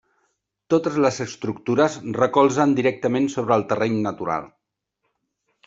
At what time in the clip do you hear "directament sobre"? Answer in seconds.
2.81-3.55